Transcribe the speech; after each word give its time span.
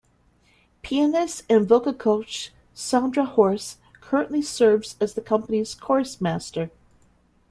Pianist 0.81 1.43
and 1.47 1.67
vocal 1.67 1.93
coach 1.93 2.51
Sandra 2.73 3.23
Horst 3.23 3.77
currently 4.01 4.41
serves 4.41 4.95
as 4.99 5.13
the 5.13 5.21
company's 5.21 5.75
chorus 5.75 6.19
master. 6.19 6.71